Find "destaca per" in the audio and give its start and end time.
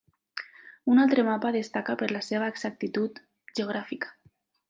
1.57-2.09